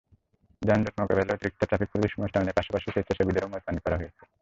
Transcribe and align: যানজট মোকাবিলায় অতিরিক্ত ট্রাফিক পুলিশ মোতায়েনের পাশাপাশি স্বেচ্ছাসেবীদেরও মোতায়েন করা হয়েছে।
যানজট 0.61 0.95
মোকাবিলায় 0.99 1.35
অতিরিক্ত 1.35 1.61
ট্রাফিক 1.69 1.89
পুলিশ 1.93 2.11
মোতায়েনের 2.19 2.57
পাশাপাশি 2.57 2.87
স্বেচ্ছাসেবীদেরও 2.89 3.51
মোতায়েন 3.53 3.77
করা 3.83 3.99
হয়েছে। 3.99 4.21